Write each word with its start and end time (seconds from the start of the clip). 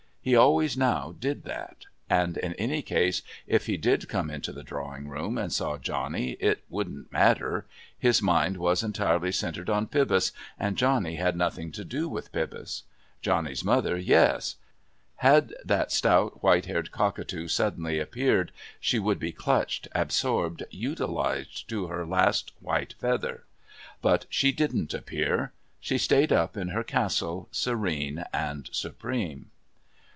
He 0.23 0.35
always 0.35 0.77
now 0.77 1.15
did 1.17 1.45
that. 1.45 1.85
And 2.07 2.37
in 2.37 2.53
any 2.53 2.83
case 2.83 3.23
if 3.47 3.65
he 3.65 3.75
did 3.75 4.07
come 4.07 4.29
into 4.29 4.51
the 4.51 4.61
drawing 4.61 5.07
room 5.07 5.35
and 5.35 5.51
saw 5.51 5.79
Johnny 5.79 6.33
it 6.39 6.63
wouldn't 6.69 7.11
matter. 7.11 7.65
His 7.97 8.21
mind 8.21 8.57
was 8.57 8.83
entirely 8.83 9.31
centred 9.31 9.67
on 9.67 9.87
Pybus, 9.87 10.31
and 10.59 10.77
Johnny 10.77 11.15
had 11.15 11.35
nothing 11.35 11.71
to 11.71 11.83
do 11.83 12.07
with 12.07 12.31
Pybus. 12.31 12.83
Johnny's 13.23 13.63
mother, 13.63 13.97
yes. 13.97 14.57
Had 15.15 15.55
that 15.65 15.91
stout 15.91 16.43
white 16.43 16.67
haired 16.67 16.91
cockatoo 16.91 17.47
suddenly 17.47 17.97
appeared, 17.97 18.51
she 18.79 18.99
would 18.99 19.17
be 19.17 19.31
clutched, 19.31 19.87
absorbed, 19.93 20.63
utilised 20.69 21.67
to 21.69 21.87
her 21.87 22.05
last 22.05 22.51
white 22.59 22.93
feather. 22.99 23.45
But 24.03 24.27
she 24.29 24.51
didn't 24.51 24.93
appear. 24.93 25.51
She 25.79 25.97
stayed 25.97 26.31
up 26.31 26.55
in 26.57 26.67
her 26.67 26.83
Castle, 26.83 27.49
serene 27.51 28.23
and 28.31 28.69
supreme. 28.71 29.49